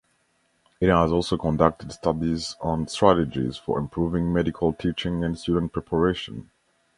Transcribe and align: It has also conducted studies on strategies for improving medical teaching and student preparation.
It 0.79 0.89
has 0.89 1.11
also 1.11 1.37
conducted 1.37 1.91
studies 1.91 2.55
on 2.59 2.87
strategies 2.87 3.57
for 3.57 3.77
improving 3.77 4.33
medical 4.33 4.73
teaching 4.73 5.23
and 5.23 5.37
student 5.37 5.73
preparation. 5.73 6.49